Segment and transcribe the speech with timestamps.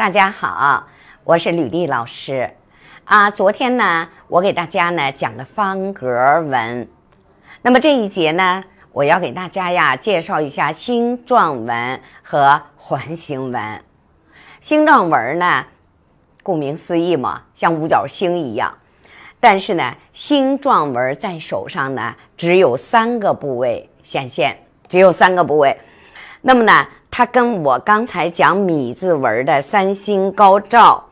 [0.00, 0.86] 大家好，
[1.24, 2.50] 我是吕丽老师
[3.04, 3.30] 啊。
[3.30, 6.08] 昨天呢，我给大家呢讲了方格
[6.40, 6.88] 纹，
[7.60, 13.84] 那么这一节呢，我要给大家呀介绍一下星状纹和环形纹。
[14.62, 15.66] 星状纹呢，
[16.42, 18.72] 顾名思义嘛，像五角星一样，
[19.38, 24.56] 但是呢，星状纹在手上呢只有三个部位显现，
[24.88, 25.78] 只有三个部位。
[26.40, 26.88] 那么呢？
[27.10, 31.04] 它跟我刚才讲米字纹的三星高照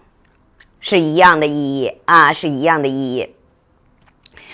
[0.81, 3.35] 是一样的意义啊，是一样的意义。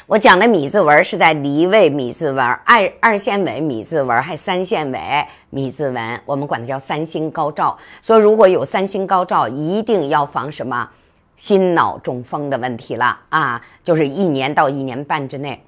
[0.07, 7.77] 我讲的米字纹是在离位米字纹、二二线尾米字纹，还三线尾米字纹，我们管它叫三星高照。
[8.03, 10.89] 所以如果有三星高照，一定要防什么
[11.37, 15.63] 心脑中风的问题了啊，就是一年到一年半之内。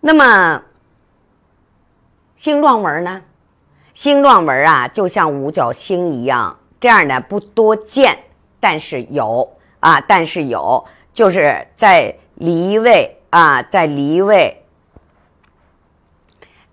[0.00, 0.62] 那么
[2.36, 3.20] 星状纹呢？
[3.98, 8.16] 星状纹啊，就像五角星一样，这样的不多见，
[8.60, 14.62] 但是有啊，但是有，就是在离位啊，在离位，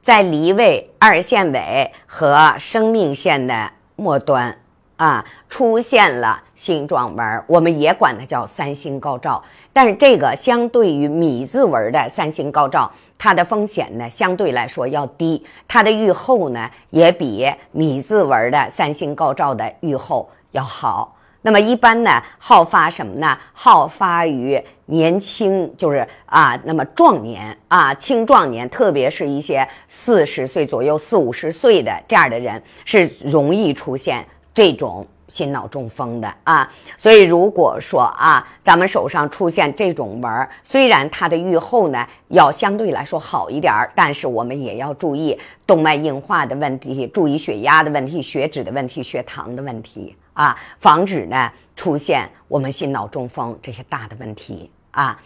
[0.03, 4.55] 在离位二线尾和生命线的末端
[4.97, 12.91] 啊，出现了星状纹，我们也管它叫三星高照，但是这个相对于米字纹的三星高照。
[13.17, 21.15] 它的风险呢，相对来说要低，它的预后呢，也比米字纹的三星高照的预后要好。
[21.41, 23.37] 那么一般呢，好发什么呢？
[23.53, 35.07] 好发于年轻，就是啊，那么壮年啊，青壮年，特别是一些四十岁左右、四五十岁的这样的人，是容易出现这种。
[35.27, 55.19] 心脑中风的啊，所以如果说啊，咱们手上出现这种纹儿，虽然它的愈后呢要相对来说好一点儿，但是我们也要注意动脉硬化的问题，注意血压的问题、血脂的问题、血糖的问题啊，防止呢出现我们心脑中风这些大的问题啊。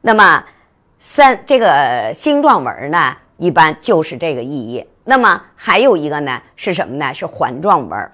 [0.00, 0.44] 那么
[0.98, 4.84] 三这个星状纹呢，一般就是这个意义。
[5.04, 7.12] 那么还有一个呢是什么呢？
[7.14, 8.10] 是环状纹儿。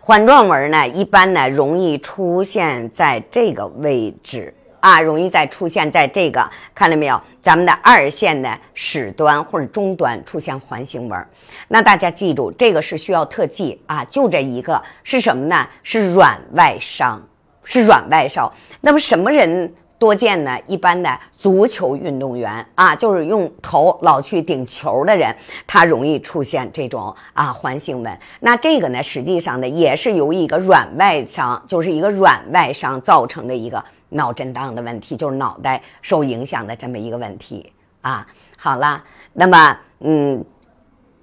[0.00, 7.20] 环状纹呢，一般呢容易出现在这个位置啊，容易在出现在这个，看到没有？
[7.42, 11.26] 咱们的二线的始端或者终端出现环形纹，
[11.68, 15.66] 那大家记住，这个是需要特技啊，就这一个是什么呢？
[15.82, 17.22] 是软外伤，
[17.64, 18.50] 是软外伤。
[18.80, 19.72] 那么什么人？
[20.00, 28.18] 多见呢，一般的足球运动员啊，就是用头老去顶球的人，他容易出现这种啊环形纹。
[28.40, 38.26] 那这个呢，实际上呢，也是由一个软外伤，就是一个软外伤造成的一个脑震荡的问题，就是脑袋受影响的这么一个问题啊。
[38.56, 40.42] 好了，那么嗯，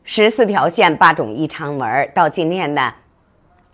[0.03, 2.93] 十四条线八种异常纹，到今天呢，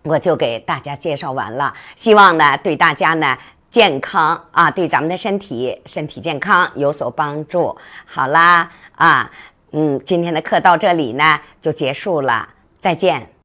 [0.03, 1.73] 我就给大家介绍完了。
[1.97, 3.37] 希望呢，对大家呢。
[3.73, 7.75] 健康啊，对咱们的身体身体健康有所帮助。
[8.05, 9.31] 好啦，啊，
[9.71, 12.47] 嗯，今天的课到这里呢就结束了，
[12.79, 13.33] 再见。